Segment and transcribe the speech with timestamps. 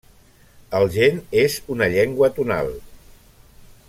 [0.79, 2.73] El gen és una llengua tonal.